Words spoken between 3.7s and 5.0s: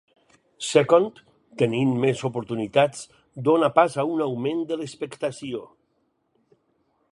pas a un augment de